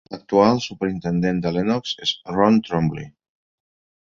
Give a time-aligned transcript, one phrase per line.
[0.13, 3.07] L'actual superintendent de Lenox és Ron Trombly.